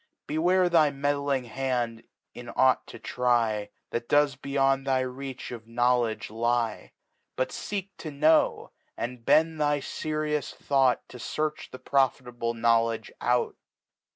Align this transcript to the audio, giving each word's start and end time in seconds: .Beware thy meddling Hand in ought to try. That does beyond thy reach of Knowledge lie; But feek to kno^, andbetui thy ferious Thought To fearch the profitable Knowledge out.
.Beware 0.25 0.67
thy 0.67 0.89
meddling 0.89 1.43
Hand 1.43 2.01
in 2.33 2.49
ought 2.55 2.87
to 2.87 2.97
try. 2.97 3.69
That 3.91 4.09
does 4.09 4.35
beyond 4.35 4.87
thy 4.87 5.01
reach 5.01 5.51
of 5.51 5.67
Knowledge 5.67 6.31
lie; 6.31 6.93
But 7.35 7.49
feek 7.51 7.89
to 7.99 8.09
kno^, 8.09 8.71
andbetui 8.97 9.59
thy 9.59 9.79
ferious 9.79 10.53
Thought 10.55 11.07
To 11.09 11.19
fearch 11.19 11.69
the 11.69 11.77
profitable 11.77 12.55
Knowledge 12.55 13.11
out. 13.21 13.57